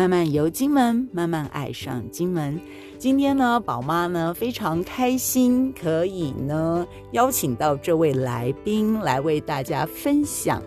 [0.00, 2.58] 慢慢游金门，慢慢爱上金门。
[2.96, 10.62] 今天呢，宝妈呢非常开心，可以呢邀请到这位来宾来为大家分享。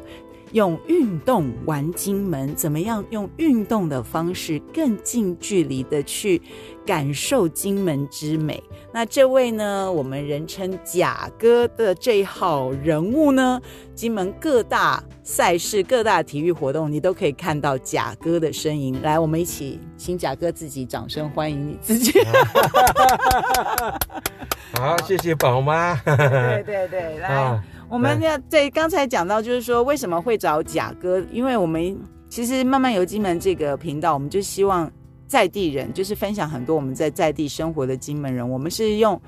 [0.54, 6.42] 用运动玩金门，怎么样用运动的方式更近距离的去
[6.86, 8.64] 感受金门之美？
[8.94, 13.60] 那这位呢，我们人称贾哥的这一号人物呢，
[13.96, 19.02] 金门各大赛事、各大体育活动，你都可以看到贾哥的身影。
[19.02, 22.14] 来，我们一起请贾哥自己掌声欢迎你自己。
[24.78, 25.96] 好，谢谢宝妈。
[26.06, 27.60] 对对对，来。
[27.94, 31.24] 我们要在刚才讲到，就是说为什么会找贾哥？
[31.32, 31.96] 因为我们
[32.28, 34.92] 其实慢慢游金门这个频道，我们就希望
[35.28, 38.50] 在地人，就是分享很多我们在在地生活的金门人。
[38.50, 39.22] 我们是用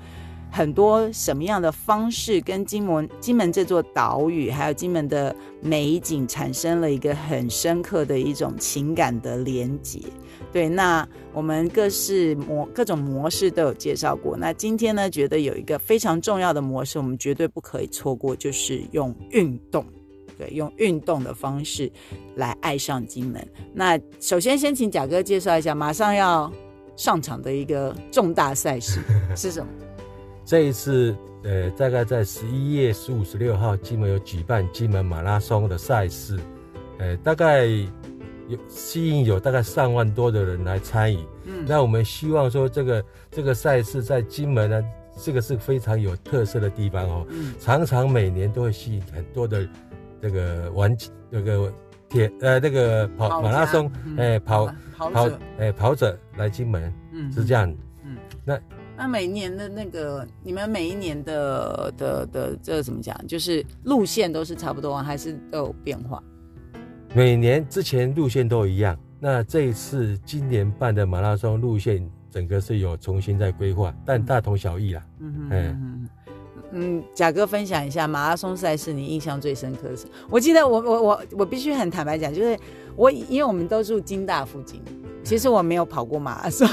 [0.50, 10.00] 很多什么样的方式，跟金门金门这座岛屿，还有金门的美景，产生了一个很深刻的一种情感的连结。
[10.52, 14.36] 对，那我们各式模各种模式都有介绍过。
[14.36, 19.84] 那今天呢，觉得有一个非常重要的模式，我们绝对不可以错过，就是用运动，
[20.38, 21.90] 对，用运动的方式
[22.36, 23.46] 来爱上金门。
[23.74, 26.50] 那首先先请贾哥介绍一下，马上要
[26.96, 29.00] 上场的一个重大赛事
[29.36, 29.68] 是什么？
[30.46, 36.38] 这一次，呃，大概在十一月十五、十六号，金门有举办金门马拉松的赛事，
[36.98, 37.68] 呃，大概。
[38.48, 44.84] 有吸引有大概上万多的人来参与，嗯，那我们希望说这个这个赛事在金门呢，
[45.20, 49.68] 这个是非常有特色的地方哦，嗯，常常每年都会吸引很多的
[50.22, 50.96] 这个玩
[51.28, 51.72] 那个
[52.08, 57.68] 铁呃那个跑马拉松哎跑跑哎跑者来金门，嗯，是这样，
[58.04, 58.56] 嗯，那
[58.96, 66.22] 那每年的那个你们每一年的的的这怎么讲，就是路线都是差不多还是都有变化？
[67.14, 75.06] 每年之前路线都一样，那这一次今年办的马拉松路线，整个是有重新在规划，但大同小异啦。
[75.20, 76.08] 嗯嗯
[76.72, 80.06] 嗯，贾哥分享一下马拉松赛事，你印象最深刻的是？
[80.28, 82.58] 我记得我我我我必须很坦白讲，就是
[82.96, 84.82] 我因为我们都住金大附近。
[85.26, 86.68] 其实我没有跑过马拉松，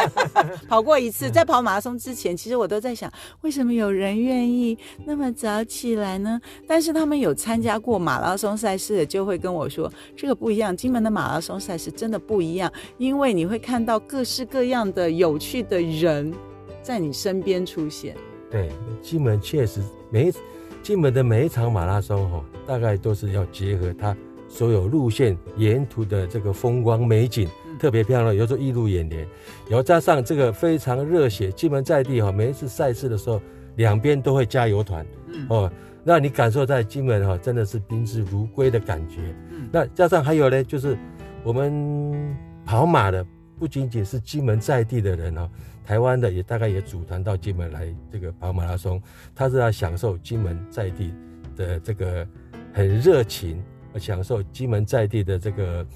[0.68, 1.30] 跑过一次。
[1.30, 3.10] 在跑马拉松之前，其实我都在想，
[3.40, 4.76] 为什么有人愿意
[5.06, 6.38] 那么早起来呢？
[6.66, 10.76] 但是他们有参加过马拉松赛事的，就会跟我说，这个不一样。
[10.76, 16.30] 金门的马拉松赛事真的不一样，因为你会看到各式各样的有趣的人
[16.82, 18.14] 在你身边出现。
[18.50, 18.70] 对，
[19.00, 20.30] 金门确实每
[20.82, 24.14] 金门的每一场马拉松哈，大概都是要结合它
[24.46, 27.48] 所有路线沿途的这个风光美景。
[27.78, 29.26] 特别漂亮，有时候映入眼帘，
[29.68, 33.40] 然后加上这个非常热血，金门在地哈，每一次赛事的时候，
[33.76, 35.72] 两边都会加油团，嗯哦，
[36.04, 39.34] 让你感受在金门哈，真的是宾至如归的感觉。
[39.50, 40.98] 嗯，那加上还有呢，就是
[41.44, 42.36] 我们
[42.66, 43.24] 跑马的
[43.58, 45.48] 不仅仅是金门在地的人哦，
[45.86, 49.00] 台湾的也大概也组团到金门来这个跑马拉松，
[49.34, 51.14] 他是要享受金门在地
[51.56, 52.26] 的这个
[52.72, 53.62] 很热情，
[53.96, 55.86] 享受金门在地的这个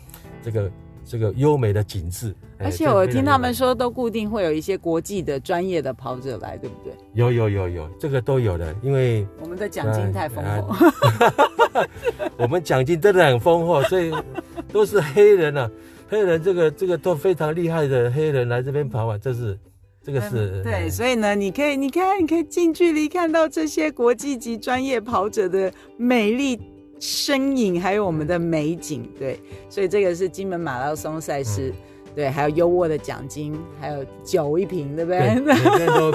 [0.40, 0.70] 这个。
[1.04, 6.92] 这个优美的景致，而且我听他们说，都固定会有一些国际的专业的跑者来，对不对？
[7.14, 10.74] 有有有有，这个都有的，因为我们的奖金太丰厚，
[12.38, 14.12] 我们奖金真的很丰厚，所以
[14.72, 15.70] 都是黑人啊，
[16.08, 19.58] 黑人这个这个都非常厉害的黑人来这边跑啊，这是
[20.02, 26.60] 这个是对，所以呢，你可以你看，你可以近距离看到这些国际级专业跑者的美丽。
[27.02, 29.36] 身影还有我们的美景，对，
[29.68, 31.74] 所以这个是金门马拉松赛事，
[32.14, 35.34] 对，还有优渥的奖金，还有酒一瓶，对不对？
[35.40, 36.12] 每天都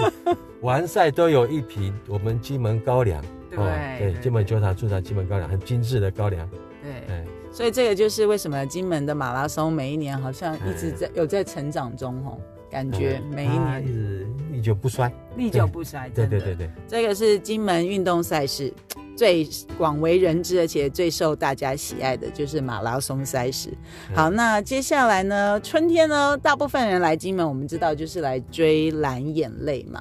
[0.61, 3.59] 完赛都有一瓶我们金门高粱，对。
[3.99, 6.49] 对，金门酒厂出产金门高粱，很精致的高粱，
[6.81, 12.39] 对，所以这个就是为什么金门的马拉松每一年好像一直在有在成长中，吼，
[12.77, 18.71] 感觉每一年一直历久不衰，历久不衰，对对对对，这个是金门运动赛事。
[19.15, 19.49] 最
[19.79, 23.75] 广为人知，而且最受大家喜爱的就是马拉松赛事。
[24.13, 25.59] 好，那接下来呢？
[25.61, 26.37] 春天呢？
[26.37, 29.99] 大部分人来金门，我们知道就是来追蓝眼泪嘛。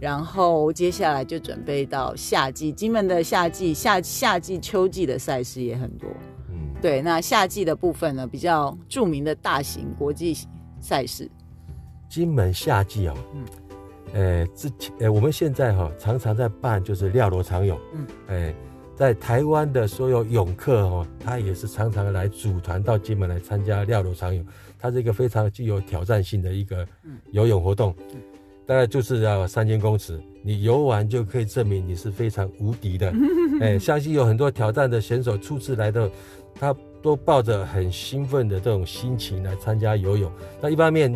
[0.00, 6.10] 然后接下来就准备到夏季，金门的夏季、夏夏季、秋季的赛事也很多。
[6.50, 7.00] 嗯，对。
[7.02, 10.36] 那夏季的部分呢，比较著名的大型国际
[10.80, 11.30] 赛事，
[12.08, 13.14] 金门夏季哦。
[13.34, 13.44] 嗯。
[14.14, 17.78] 呃，之前呃，我们现在哈常常在办，就是廖罗长泳。
[17.92, 18.54] 嗯，哎，
[18.94, 24.46] 在台湾的所有泳客哈，他也是常常来组团到金门来参加廖罗长泳。
[24.78, 26.86] 它是一个非常具有挑战性的一个
[27.32, 27.94] 游泳活动，
[28.64, 33.12] 大概就是要三千公尺，你游完就可以证明你是非常无敌的。
[33.60, 36.10] 哎，相信有很多挑战的选手初次来的，
[36.54, 36.74] 他。
[37.02, 40.32] 都抱着很兴奋的这种心情来参加游泳。
[40.60, 41.14] 那一方面，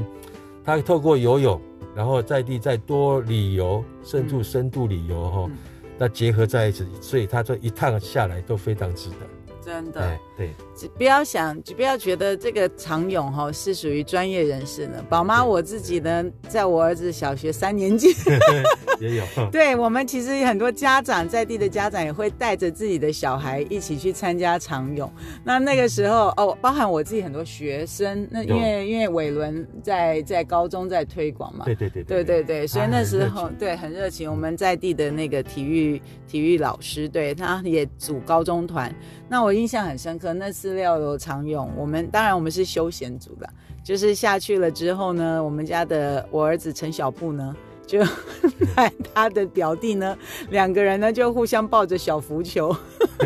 [0.64, 1.60] 他透过游泳，
[1.94, 5.50] 然后在地再多旅游，深度深度旅游哈，
[5.98, 9.16] 那结合在一起，所以他这一趟下来都非常值得。
[9.62, 10.50] 真的，对，
[10.96, 15.04] 不要想，不要觉得这个长泳哈是属于专业人士呢。
[15.08, 18.08] 宝妈我自己呢，在我儿子小学三年级
[19.00, 19.24] 也有。
[19.50, 25.10] 对我们其实很多家长在地的家长也会带着自己的小孩一起去参加长泳。
[25.42, 34.30] 那那个时候哦，包含我自己很多学生，那因为因为伟伦在在高中在推广嘛，对对对对对对，所以那时候对很热情。
[34.30, 38.94] 我们在地的那个体育体育老师，对他也组高中团。
[39.28, 41.70] 那我印象很深刻，那饲料有常用。
[41.76, 43.48] 我们当然我们是休闲组的，
[43.82, 47.54] 就是下去了之后呢，我们家的我儿子陈小布呢，
[47.90, 47.98] 就
[48.76, 50.16] 带他的表弟呢，
[50.50, 52.74] 两个人呢就互相抱着小浮球，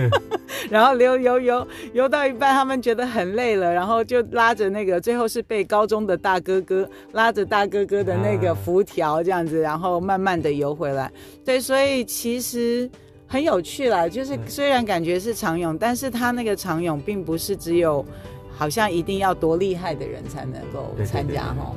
[0.71, 11.13] 然后游游游游到一半，他们觉得很累了，然后就拉着那个，最后是被高中的大哥哥拉着大哥哥的那个浮条这样子，然后慢慢的游回来。
[11.45, 12.91] 对，所以其实。
[13.27, 18.05] 很有趣啦，就是虽然感觉是长泳，但是他那个长泳并不是只有，
[18.55, 21.73] 好像一定要多厉害的人才能够参加哈。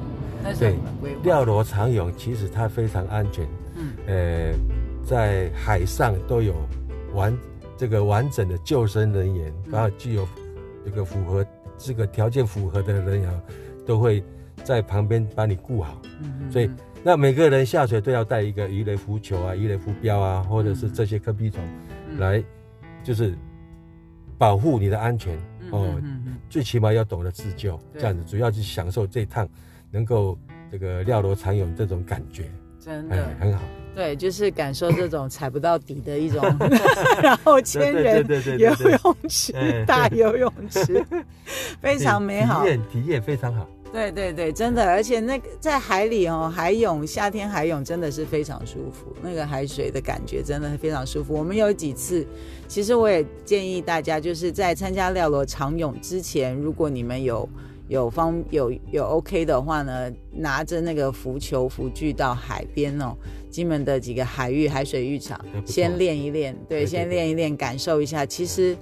[0.54, 0.76] 对，
[1.24, 4.54] 廖罗长泳其实它非常安全，嗯，呃，
[5.06, 6.54] 在海上都有
[7.14, 7.38] 完
[7.78, 10.28] 这个完整的救生人员，然后具有
[10.86, 11.46] 这个符合
[11.78, 13.42] 这个条件符合的人员
[13.86, 14.24] 都会
[14.64, 16.70] 在旁边把你顾好，嗯，所以。
[17.04, 21.62] 那每个人下水都要带一个鱼雷浮球啊、鱼雷浮标啊，或者是这些科比虫，
[22.18, 22.44] 来
[23.02, 23.34] 就是
[24.38, 25.38] 保护你的安全
[25.72, 25.96] 哦。
[26.50, 29.48] 最起码要懂得自救，这样子主要是享受这趟
[29.98, 30.38] 能够
[30.72, 33.64] 这个料罗长泳这种感觉，真的很好。
[33.96, 36.40] 对，就是感受这种踩不到底的一种，
[37.24, 38.24] 然后千人
[38.60, 38.70] 游
[39.04, 41.04] 泳池、大游泳池，
[41.82, 43.68] 非常美好，体验体验非常好。
[43.92, 51.34] 对对对，真的，而且那个在海里哦，海泳夏天海泳真的是非常舒服，那个海水的感觉真的非常舒服。
[51.34, 52.28] 我们有几次，
[52.68, 57.50] 其实我也建议大家，就是在参加廖罗长泳之前，如果你们有
[57.88, 63.16] 有方有有 OK 的话呢，拿着那个浮球浮具到海边哦，
[63.50, 68.26] 金门的几个海域海水浴场，先练一练，对，先练一练，感受一下。
[68.26, 68.78] 其实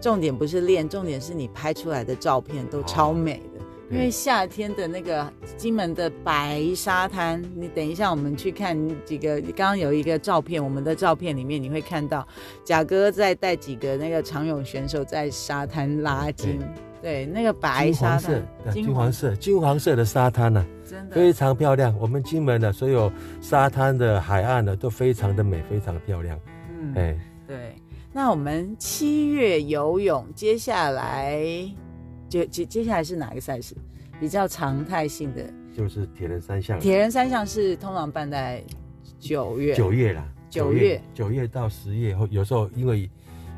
[0.00, 3.64] 重点不是练，重点是你拍出来的照片都超美的。
[3.90, 9.40] 因为夏天的那个金门的白沙滩，你等一下我们去看几个。
[9.40, 12.26] 刚刚有一个照片，我们的照片里面你会看到
[12.64, 16.58] 贾哥在带几个那个长泳选手在沙滩拉筋。
[17.04, 18.42] 对，那个白沙滩，
[18.72, 21.94] 金黄色，金黄色的沙滩呢，真的非常漂亮。
[22.00, 23.12] 我们金门的所有
[23.42, 26.40] 沙滩的海岸呢，都非常的美，非常漂亮。
[26.70, 27.74] 嗯，哎，对。
[28.10, 31.44] 那我们七月游泳，接下来。
[32.26, 33.76] 接接接下来是哪个赛事？
[34.18, 35.44] 比较常态性的，
[35.76, 36.80] 就是铁人三项。
[36.80, 38.64] 铁人三项是通常办在
[39.20, 43.10] 九月，九月啦，九月，九月到十月，后有时候因为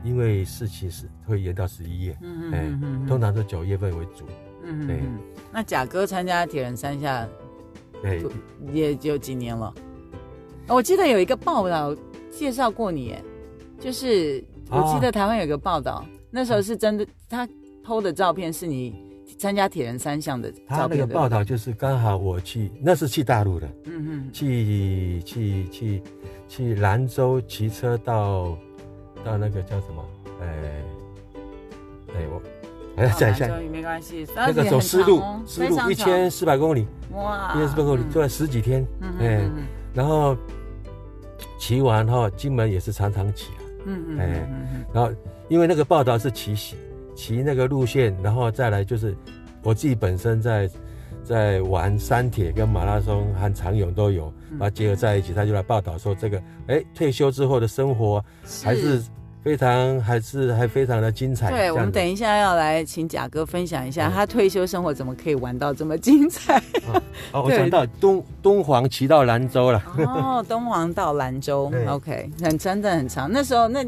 [0.07, 4.25] 因为事情是会延到十一月，嗯嗯嗯，通常都九月份为主。
[4.63, 5.01] 嗯对，
[5.53, 7.29] 那贾哥参加铁人三项，
[8.01, 8.23] 对，
[8.73, 9.75] 也有几年了。
[10.69, 11.95] 我记得有一个报道
[12.31, 13.15] 介绍过你，
[13.81, 17.49] 就是我记得台湾有个报道，那时候是真的他。
[17.85, 18.93] 偷的照片是你
[19.39, 26.03] 参加铁人三项的他那个报道就是刚好我去，那是去大陆的，嗯嗯，去去去
[26.49, 28.59] 去兰州骑车到
[29.27, 30.05] 到那个叫什么？
[30.41, 30.47] 哎
[32.15, 32.41] 哎我，
[32.97, 38.87] 哎再一下，没关系，那个走丝路，丝路一千四百公里，哇，一千四百公里做了十几天，
[39.19, 39.51] 哎，
[39.93, 40.37] 然后
[41.59, 44.49] 骑完哈金门也是常常骑啊，嗯嗯，哎，
[44.95, 45.13] 然后
[45.49, 46.79] 因为那个报道是骑行。
[47.17, 49.17] 骑那个路线，然后再来就是
[49.63, 50.71] 我自己本身在
[51.27, 58.25] 在玩山铁跟马拉松和长泳都有，把它结合在一起，他就来报道说这个，哎，退休之后的生活
[58.63, 59.03] 还是
[59.43, 61.51] 非常还是还非常的精彩。
[61.51, 66.63] 对，我们等一下要来请贾哥分享一下他退休生活怎么可以玩到这么精彩。
[67.33, 69.83] 哦，我想到东东皇骑到兰州了。
[69.99, 73.29] 哦，东皇到兰州， OK，很真的很长。
[73.31, 73.85] 那时候那。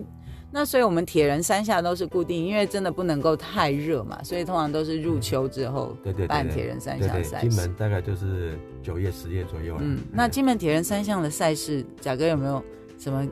[0.50, 7.48] 那所以，我们铁人三项都是固定，因为真的不能够太热嘛，所以通常都是入秋之后办铁人三项赛事。
[7.48, 9.76] 金门大概就是九月、十月左右。
[9.80, 12.62] 嗯，那金门铁人三项的赛事，贾哥有没有
[12.98, 13.26] 什么？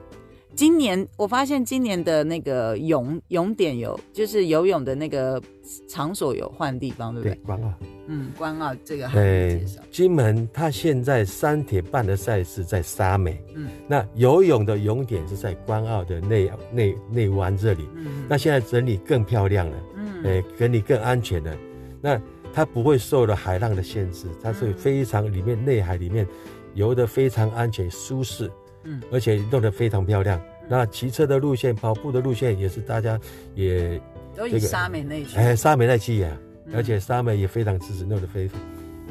[0.57, 5.41] 今年我发现今年的那个泳泳点有，就是游泳的那个
[5.87, 7.35] 场所有换地方，对不对？
[7.45, 7.71] 关澳。
[8.07, 9.83] 嗯，关澳这个还介绍。
[9.91, 21.55] 金门它现在三铁办的赛事在沙美，嗯，那游泳的泳点是在关澳的内内内湾这里，嗯，那现在整理更漂亮了，嗯，哎，给你更安全了。
[22.01, 22.19] 那
[22.51, 26.27] 它不会受了海浪的限制，它是非常里面内海里面
[26.73, 28.51] 游的非常安全舒适，
[28.87, 30.41] 嗯，而且弄得非常漂亮。
[30.69, 33.19] 那骑车的路线、跑步的路线也是大家
[33.55, 34.01] 也
[34.35, 36.37] 都以沙美那区，哎，沙美那区呀，
[36.75, 38.59] 而且沙美也非常支持，弄得非常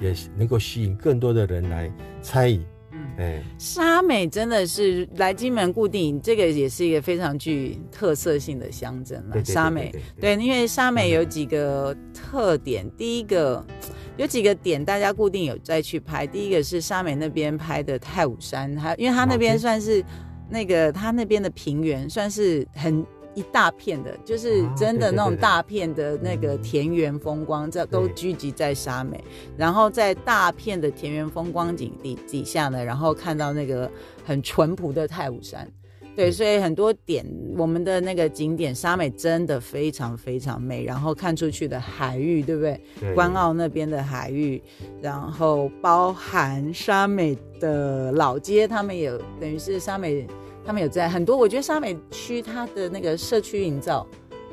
[0.02, 1.92] 也能够吸引更多的人来
[2.22, 2.62] 参与。
[3.18, 9.44] 哎，沙美真的是来金门固定，这个也是一个非常具特色性的乡镇了。
[9.44, 13.66] 沙美，对，因为沙美有几个特点，第一个
[14.18, 20.04] 有几个点大家固定有再去拍，第一个是沙美那边拍的太武山，它因为它那边算是
[20.50, 23.06] 那个它那边的平原算是很。
[23.36, 29.24] 一大片的，就是真的那种大片的那个田园风光，这都聚集在沙美。
[29.58, 33.92] 然后在大片的田园风光景底底下呢，然后看到那个
[34.24, 35.70] 很淳朴的太武山。
[36.16, 37.26] 对，所以很多点
[37.58, 40.86] 我们的那个景点沙美真的非常非常美。
[40.86, 42.82] 然后看出去的海域，对不对？
[43.14, 44.64] 关澳那边的海域，
[45.02, 49.12] 然后包含沙美的老街，他们也
[49.42, 50.26] 等于是沙美。
[50.66, 54.06] 他们有在很多，我觉得沙美区它的那个社区营造、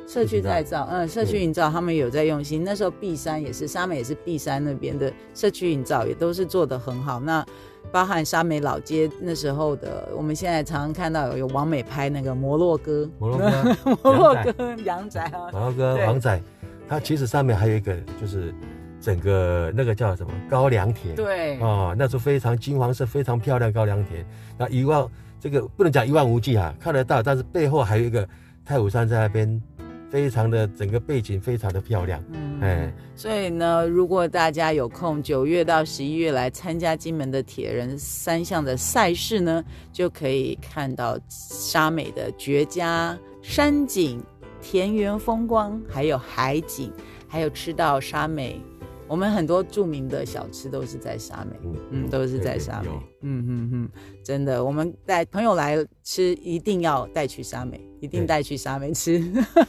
[0.07, 2.63] 社区再造，嗯，社区营造他们有在用心。
[2.63, 7.19] 那时候碧山也是沙美，也是碧山那边的社区营造也都是做的很好。
[7.19, 7.43] 那
[7.91, 16.39] 包含沙美老街那时候的，我们现在常常看到有王美拍那个摩洛哥， 摩洛哥，摩洛哥洋仔啊，摩洛哥王仔，
[16.87, 18.53] 它其实上面还有一个就是
[19.01, 24.23] 整个那个叫什么高粱田，对，哦，那时候非常金黄色，非常漂亮高粱田。
[24.59, 25.09] 那一望。
[25.43, 28.25] 这个不能讲一望无际啊，看得到，但是背后还有一个
[28.63, 29.61] 太武山在那边，
[30.09, 32.23] 非常的整个背景非常的漂亮。
[32.31, 44.23] 嗯，哎，所以呢，如果大家有空，九月到十一月来参加金门的铁人三项的赛事呢，就可以看到沙美的绝佳山景、
[44.61, 46.89] 田园风光，还有海景，
[47.27, 48.61] 还有吃到沙美。
[49.07, 52.89] 我们很多著名的小吃都是在沙美，嗯，都是在沙美，
[53.21, 53.89] 嗯嗯嗯，
[54.23, 59.21] 真的，我们带朋友来吃，一定要带去沙美，一定带去沙美吃，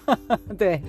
[0.57, 0.81] 对，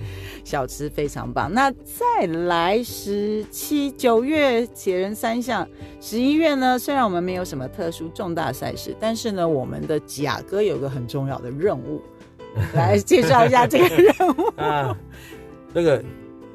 [0.44, 1.52] 小吃非常棒。
[1.52, 5.68] 那再来十七九月铁人三项，
[6.00, 12.00] 十一月呢，虽然我们没有什么特殊重大赛事，但是呢，我们的甲哥有个很重要的任务，
[12.74, 14.46] 来介绍一下这个任务。
[14.56, 14.96] 啊，
[15.74, 16.02] 这个。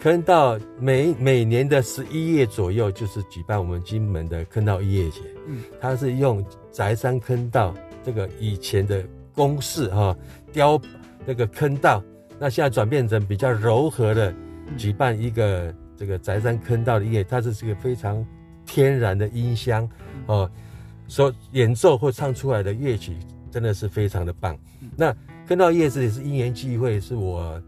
[0.02, 5.22] 坑道每每年的十一月左右，就是举办我们金门的坑道音乐节。
[5.46, 7.72] 嗯，它是用宅山坑道
[8.04, 9.06] 这个以前的
[9.36, 10.18] 公式哈
[10.52, 10.82] 雕
[11.24, 12.04] 那个坑道，
[12.40, 14.34] 那现在转变成比较柔和的，
[14.76, 18.26] 举办一个这个宅山坑道的音乐，它是这个非常
[18.66, 19.88] 天然的音箱
[20.26, 20.50] 哦，
[21.08, 23.16] 所演奏或唱出来的乐曲
[23.52, 24.58] 真的是非常的棒。
[24.98, 25.16] 那
[25.48, 27.62] 坑道夜市也是因缘际会，是我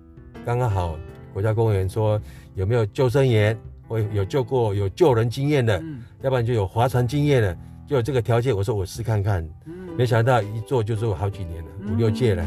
[0.44, 0.98] 刚刚好。
[1.34, 2.22] 国家公务员说
[2.56, 8.56] 有没有救生员，或有救过有救人经验的，嗯，要不然就有划船经验的，就有这个条件。
[8.56, 12.46] 我说我试看看，嗯，没想到一做就做好几年了，五六届了。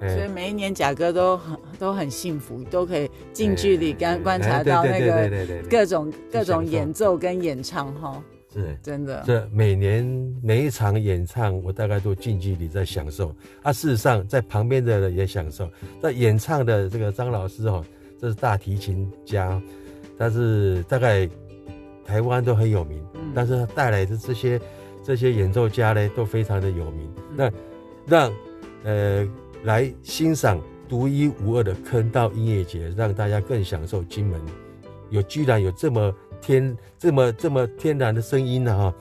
[0.00, 8.22] 所以每一年贾哥都很都很幸福，都可以近距离观观察到那个各种各种演奏跟演唱哈。
[8.52, 9.22] 是，真的。
[9.26, 10.04] 这每年
[10.42, 13.34] 每一场演唱，我大概都近距离在享受。
[13.62, 15.70] 啊，事实上在旁边的人也享受。
[16.02, 17.82] 在演唱的这个张老师哦。
[18.18, 19.60] 这是大提琴家，
[20.18, 21.28] 他是大概
[22.04, 23.04] 台湾都很有名，
[23.34, 24.60] 但是他带来的这些
[25.04, 27.10] 这些演奏家呢，都非常的有名。
[27.36, 27.50] 那
[28.06, 28.32] 让
[28.84, 29.28] 呃
[29.64, 34.40] 来欣赏独一无二的坑道音乐节，让大家更享受金门
[35.10, 38.94] 有居然有这么天这么这么天然的声音呢哈，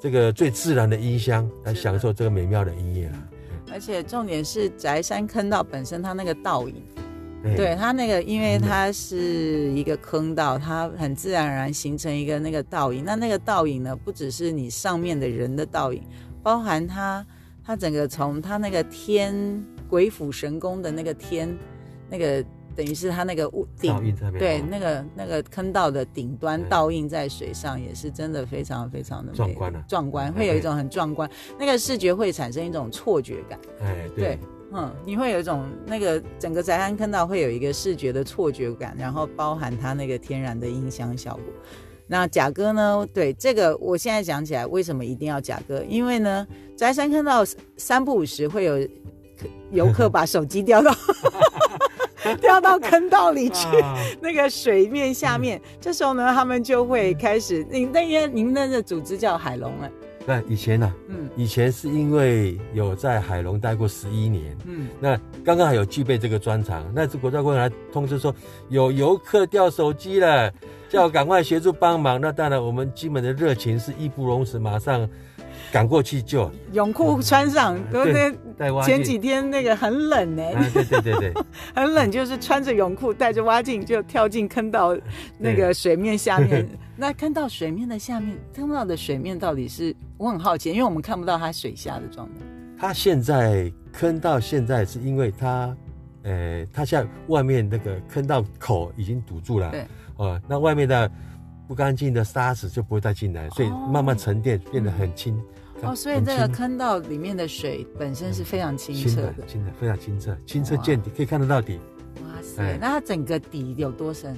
[0.00, 3.28] 这个最自然的音箱来享受这个美妙的音乐啊。
[3.70, 6.82] 而且重点是宅山坑道本身它那个倒影。
[7.56, 13.04] 对它那个，因为它是一个坑道，它很自然而然形成一个那个倒影。
[13.04, 16.02] 那那个倒影呢，不只是你上面的人的倒影，
[16.42, 17.24] 包含它，
[17.64, 21.56] 它整个从它那个天鬼斧神工的那个天，
[22.08, 22.44] 那个
[22.76, 29.84] 等于是它那个屋顶，对，那个那个坑道的顶端倒映在水上，也是真的非常非常的壮观啊！
[29.88, 31.28] 壮观，会有一种很壮观，
[31.58, 33.58] 那个视觉会产生一种错觉感。
[33.80, 34.38] 哎，对。
[34.72, 41.42] 嗯，你会有一种那个整个宅安坑道会有一个视觉的错觉感，然后包含它那个天然的音箱效果。
[42.06, 43.06] 那甲哥呢？
[43.12, 45.82] 对这个，我现在讲起来，为什么一定要甲哥？
[45.88, 46.46] 因为呢，
[46.76, 47.44] 宅山坑道
[47.76, 48.78] 三不五时会有
[49.70, 50.90] 游客把手机掉到
[52.40, 53.66] 掉到坑道里去，
[54.20, 59.90] 那个水面下面，这时候呢，他们就会开始，您那边您那个组织叫海龙哎。
[60.28, 60.94] 那以前呢？
[61.08, 66.84] 嗯，以前是因为有在海龙待过十一年，嗯，那刚刚还有具备这个专长。
[66.94, 68.34] 那次国家公园来通知说
[68.68, 70.52] 有游客掉手机了，
[70.86, 72.20] 叫我赶快协助帮忙。
[72.20, 75.08] 那当然，我们基本的热情是义不容辞，马上。
[75.72, 78.82] 赶过去救，泳裤穿上，对对？
[78.84, 81.32] 前几天那个很冷呢，对对对对，
[81.74, 84.96] 很冷，就是穿着泳裤，带着蛙镜就跳进坑道
[85.38, 86.68] 那个水面下面。
[86.96, 89.94] 那坑道水面的下面，坑道的水面到底是？
[90.16, 92.44] 我很好奇，因为我们看不到它水下的状态。
[92.76, 95.76] 它现在坑到现在是因为它，
[96.24, 99.86] 呃，它现在外面那个坑道口已经堵住了，对，
[100.16, 101.08] 哦，那外面的
[101.68, 105.38] 不干净的沙子就不会再进来，所以慢慢沉淀，变得很清。
[105.82, 111.78] 哦，所以这个坑道里面的水本身是非常清澈的，清的非常清澈，清澈见底，可以看得到底。
[112.24, 114.34] 哇塞，那它整个底有多深？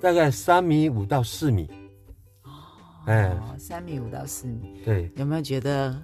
[0.00, 1.70] 大概三米五到四米。
[2.44, 2.50] 哦，
[3.04, 4.82] 哎，三米五到四米。
[4.84, 5.94] 对，有没有觉得？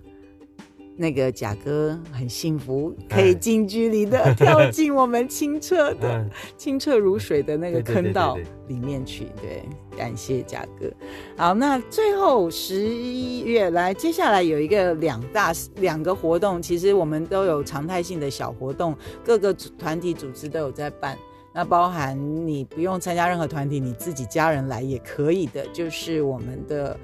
[1.01, 6.29] 那个贾哥很幸福，可以近距离的跳进我们清澈的、
[6.59, 8.37] 清澈如水的那个坑道
[8.69, 9.25] 里面去。
[9.41, 9.65] 对，
[9.97, 10.93] 感谢贾哥。
[11.39, 21.17] 好，那最后十一月来，接下来有一个两大两个活动，其实我们都有常态性的小活动，各个团体组织都有在办。
[21.55, 22.15] 那包含
[22.47, 26.95] 你不用参加任何团体，你自己家人来也可以的，就是我们的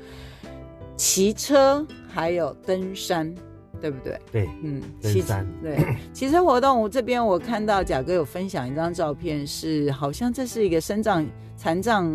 [0.99, 3.35] 骑车还有登山。
[3.81, 4.21] 对不对？
[4.33, 5.47] 对，嗯，登山。
[5.63, 5.79] 对，
[6.13, 12.13] 骑车活动，我这边我看到贾哥有分享一张照片，是好像这是一个身障残障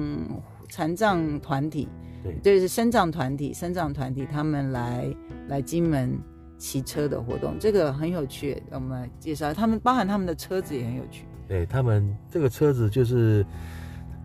[0.69, 1.87] 残障团体，
[2.23, 5.05] 对，就是身障团体，身障团体他们来
[5.47, 6.17] 来金门
[6.57, 8.61] 骑车的活动，这个很有趣。
[8.71, 11.25] 我们来介绍，他们包含他们的车子也很有趣。
[11.47, 13.45] 对他们这个车子就是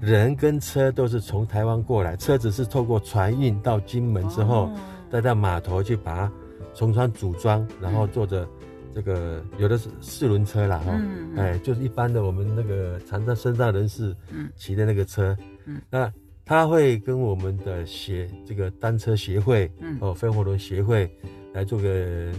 [0.01, 4.71] 人跟车都是从台湾过来，车子是透过船运到金门之后，
[5.11, 6.33] 再到码头去把它。
[6.77, 8.47] 从船组装，然后坐着
[8.95, 11.01] 这个有的是四轮车啦，哈，
[11.37, 14.15] 哎，就是一般的我们那个残障身障人士
[14.57, 16.13] 骑的那个车，嗯，那
[16.45, 21.11] 他会跟我们的协这个单车协会，嗯，哦，飞火轮协会
[21.55, 22.31] 来做个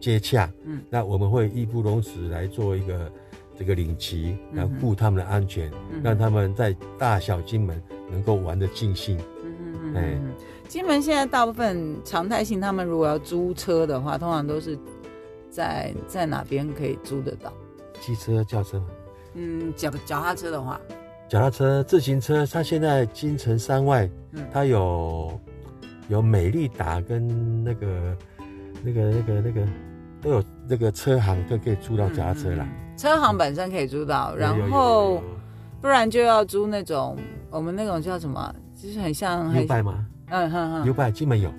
[0.00, 3.12] 接洽，嗯，那我们会义不容辞来做一个
[3.58, 5.70] 这个领骑，来顾他们的安全，
[6.02, 10.18] 让他们在大小金门能够玩得尽兴，嗯嗯嗯，哎。
[10.72, 14.78] 金门现在大部分常态性，他们如果要租车的话，通常都是
[15.50, 17.52] 在在哪边可以租得到？
[18.00, 18.82] 汽车、轿车。
[19.34, 20.80] 嗯，脚脚踏车的话，
[21.28, 25.38] 脚踏车、自行车，它现在金城山外，嗯，它有
[26.08, 28.16] 有美利达跟那个
[28.82, 29.66] 那个那个那个
[30.22, 32.66] 都有那个车行都可以租到脚踏车啦。
[32.96, 35.22] 车行本身可以租到，然后
[35.82, 37.18] 不然就要租那种
[37.50, 40.06] 我们那种叫什么，就是很像优拜吗？
[40.32, 41.52] 嗯哼哼，U 拜金门有，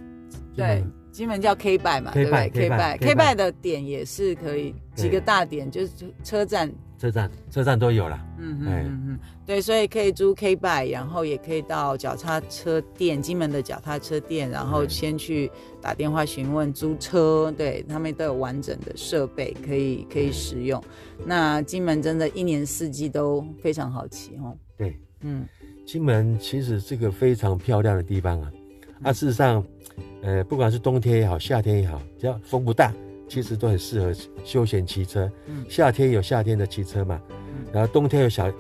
[0.56, 8.20] 对，基本叫 K 拜嘛，对不对？K 拜 K 拜的点也是可以几个大点，就是车站，车站车站都有了。
[8.40, 20.84] 嗯嗯嗯，对，所以可以租 K 拜，然后也可以到脚踏车店，金门的脚踏车店，然后先去打电话询问租车，对他们都有完整的设备可以可以使用。
[21.26, 24.58] 那金门真的一年四季都非常好骑哦。
[24.76, 25.46] 对，嗯，
[25.86, 28.52] 金门其实是个非常漂亮的地方啊。
[29.04, 29.64] 那事实上，
[30.22, 32.94] 呃，不管是冬天也好，夏天也好，只要风不大，
[33.28, 34.14] 其实都很适合
[34.44, 35.30] 休闲骑车。
[35.48, 37.22] 嗯，夏天有夏天的骑车嘛，
[37.72, 38.52] 然后冬天有小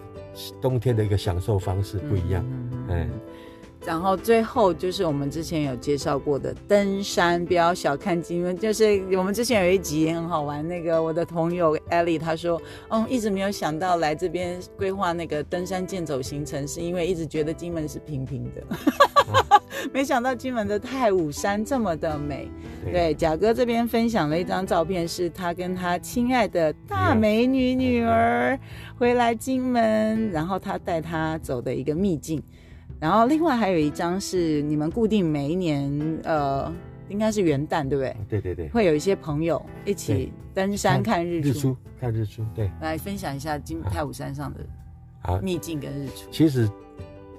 [0.61, 2.45] 冬天的一个享受方式不一样。
[2.89, 3.09] 嗯。
[3.85, 8.57] 然后最后就是我们之前有介绍过的登山，不要小看金门。
[8.57, 18.63] 就是我们之前有一集很好玩，那个我的朋友艾莉她说，嗯，一直没有想到来这边规划那个登山健走行程，是因为一直觉得金门是平平的，
[19.93, 22.49] 没想到金门的太武山这么的美。
[22.85, 28.59] 对，贾哥这边分享了一张照片，是他跟他亲爱的大美女女儿
[28.97, 32.41] 回来金门，然后他带她走的一个秘境。
[32.99, 36.71] 然后另外还有一张是你们固定每一年，呃，
[37.09, 38.15] 应该是元旦，对不对？
[38.29, 42.69] 对对对，会有一些朋友一起登山看日出，看日出，对。
[42.81, 44.59] 来分享一下金太武山上的
[45.21, 46.29] 好秘境跟日出。
[46.31, 46.69] 其实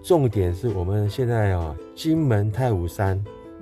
[0.05, 3.19] 重点是我们现在哦，金门太武山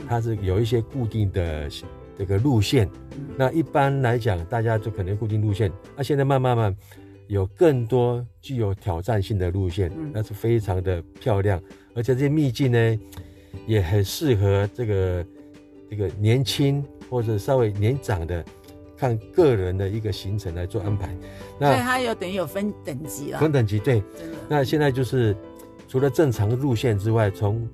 [0.09, 1.71] 它是有一些固定的
[2.19, 2.91] 这个路线，
[3.37, 6.77] 那一般来讲大家就可能固定路线，那现在慢慢慢
[7.29, 11.63] 有更多具有挑战性的路线，那是非常的漂亮。
[11.95, 12.99] 而且这些秘境呢，
[13.65, 15.27] 也很适合这个
[15.89, 18.45] 这个年轻或者稍微年长的，
[18.97, 21.17] 看个人的一个行程来做安排。
[21.57, 23.39] 那它有等于有分等级了。
[23.39, 24.03] 分等级对。
[24.49, 25.37] 那现在就是
[25.93, 27.69] 除了正常路线之外，从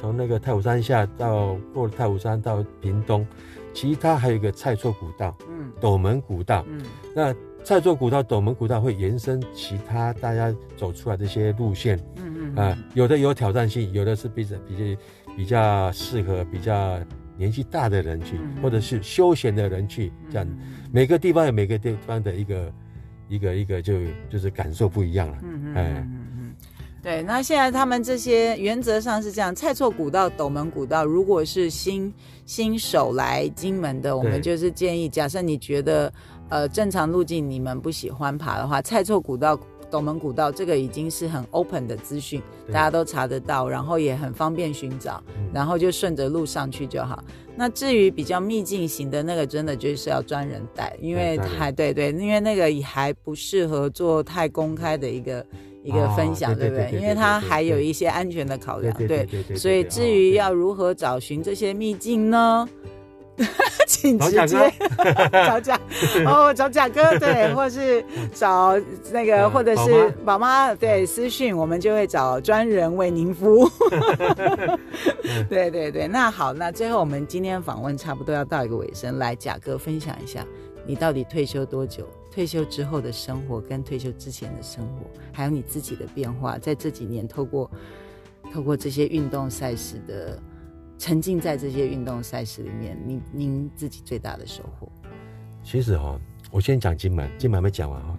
[0.00, 3.26] 从那个太武山下到过了太武山到屏东，
[3.74, 5.72] 其他还有一个蔡厝古道，嗯。
[5.80, 6.64] 斗门古道。
[6.68, 6.80] 嗯。
[7.12, 11.98] 那蔡厝古道、斗门古道会延伸其他大家走出来这些路线。
[12.18, 15.00] 嗯嗯啊、有的有挑战性，有的是比较比较
[15.36, 17.00] 比较适合比较
[17.36, 20.46] 年纪大的人去，嗯或者是休闲的人去，这样。
[20.92, 22.72] 每个地方有每个地方的一个
[23.28, 23.94] 一个一个就
[24.30, 25.38] 就是感受不一样了。
[25.42, 25.82] 嗯嗯哎。
[25.82, 26.25] 嗯嗯嗯，
[27.06, 27.22] 对。
[27.22, 32.12] 那现在他们这些原则上是这样：蔡厝古道、斗门古道，如果是新
[32.44, 36.12] 新手来金门的，我们就是建议，假设你觉得
[36.48, 39.56] 呃正常路径你们不喜欢爬的话，蔡厝古道。
[39.88, 47.22] 斗门古道这个已经是很 open 的资讯，大家都查得到，然后也很方便寻找，嗯然后就顺着路上去就好。
[47.54, 55.46] 那至于比较秘境型的那个，真的就是要专人带，因为还对对，因为那个也还不适合做太公开的一个
[55.86, 57.00] 一个分享，哦对对不对？
[57.00, 62.68] 因为它还有一些安全的考量，对所以至于要如何找寻这些秘境呢？
[63.86, 64.72] 请直接
[65.46, 65.78] 找贾
[66.26, 68.02] 哦，找贾哥对，或是
[68.34, 68.74] 找
[69.12, 73.68] 那个，嗯或者是宝宝妈对私讯，我们就会找专人为您服务。
[75.48, 80.44] 对对对，那好，那最后我们今天访问差不多要到一个尾声，来贾哥分享一下，
[80.86, 82.08] 你到底退休多久？
[82.36, 87.70] 退休之后的生活跟退休之前的生活，还有你自己的变化，在这几年透过
[88.52, 90.38] 透过这些运动赛事的
[90.98, 94.86] 沉浸在这些运动赛事里面，您您自己最大的收获？
[95.62, 96.20] 其实哈、
[96.50, 98.14] 我先讲金门，金门还没讲完哈、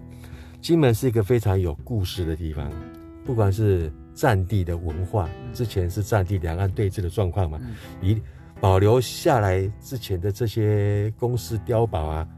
[0.60, 2.68] 金门是一个非常有故事的地方，
[3.24, 8.20] 不管是战地的文化，之前是战地两岸对峙的状况嘛，嗯以
[8.60, 12.28] 保留下来之前的这些公司碉堡啊，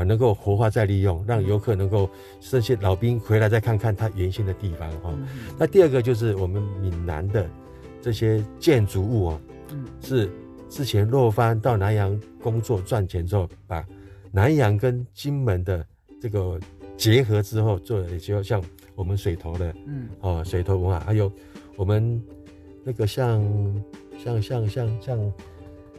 [0.00, 2.08] 啊，能够活化再利用，让游客能够
[2.40, 5.26] 这些老兵回来再看看它原先的地方哈、嗯。
[5.58, 7.46] 那第二个就是我们闽南的
[8.00, 9.40] 这些建筑物啊，
[9.72, 10.30] 嗯是
[10.70, 13.84] 之前落帆到南洋工作赚钱之后，把
[14.32, 15.84] 南洋跟金门的
[16.18, 16.58] 这个
[16.96, 18.62] 结合之后，做的就像
[18.94, 20.08] 我们水头的嗯。
[20.20, 21.30] 哦水头文化，还有
[21.76, 22.22] 我们
[22.84, 23.42] 那个像
[24.16, 25.32] 像像像像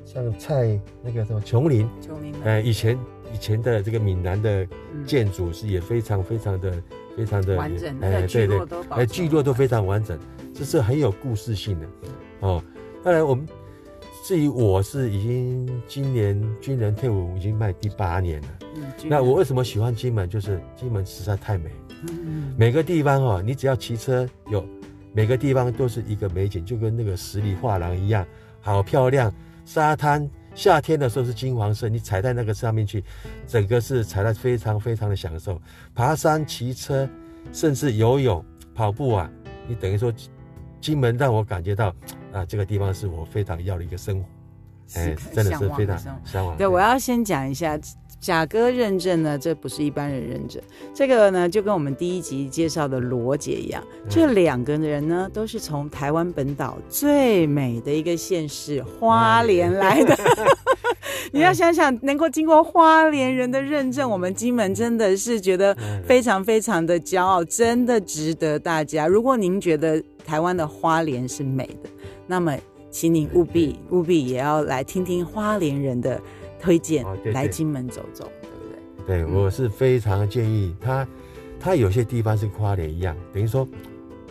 [0.05, 2.97] 像蔡那个什么琼林，琼林，哎呃，以前
[3.33, 4.63] 以前的这个闽南的
[4.93, 6.83] 嗯建筑是也非常非常的
[7.15, 10.17] 非常的完整，那哎对对哎，聚落都非常完整，
[10.53, 11.87] 这是很有故事性的
[12.41, 12.63] 哦。
[13.03, 13.47] 当然，我们
[14.25, 18.47] 至于我是已经今年军人退伍已经迈第八年了。
[18.75, 20.29] 嗯那我为什么喜欢金门？
[20.29, 21.69] 就是金门实在太美，
[22.09, 24.63] 嗯每个地方哦，你只要骑车有，
[25.13, 28.25] 每个地方都是一个美景，就跟那个十里画廊一样，
[28.61, 29.33] 好漂亮。
[29.65, 33.03] 沙滩夏天的时候是金黄色，你踩在那个上面去，
[33.47, 35.61] 整个是踩在非常非常的享受。
[35.95, 37.07] 爬山、骑车，
[37.51, 38.43] 甚至游泳、
[38.75, 39.29] 跑步啊，
[39.67, 40.13] 你等于说
[40.79, 41.93] 金门让我感觉到
[42.31, 44.25] 啊，这个地方是我非常要的一个生活，
[44.99, 46.57] 哎，真的是非常向往向往。
[46.57, 47.79] 对，我要先讲一下。
[48.21, 50.61] 甲哥认证呢，这不是一般人认证，
[50.93, 60.15] 这个呢就跟我们第一集介绍的罗姐一样，嗯这两个人呢都是从台湾本岛最美的一个县市花莲来的。
[61.33, 69.07] 你要想想，能够经过花莲人的认证，我们金门真的是觉得嗯非常非常的骄傲，真的值得大家。
[69.07, 71.89] 如果您觉得台湾的花莲是美的，
[72.27, 72.55] 那么
[72.91, 76.21] 请您务必务必也要来听听花莲人的
[76.61, 79.23] 推荐来金门走走，对不对？
[79.23, 81.07] 对，我是非常建议他，
[81.59, 83.67] 他有些地方是跟花莲一样，等于说，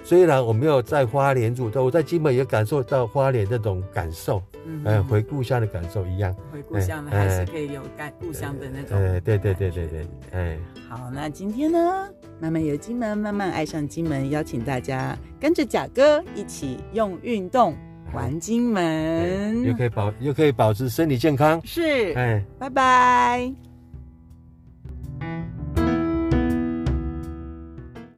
[0.04, 6.34] 虽然我没有在花莲住，但我在金门也感受到花莲那种感受，嗯呃，回故乡的感受一样。
[6.52, 8.96] 回故乡的哎还是可以有感故乡的那种。
[8.96, 12.08] 呃，对对对对对，哎，好，那今天呢，
[12.40, 17.76] 慢慢游金门，慢慢爱上金门，邀请大家跟着贾哥一起用运动
[18.12, 19.74] 玩金门又。
[19.74, 22.44] 可以保又可以保持身体健康，是，哎。
[22.58, 23.69] 拜拜。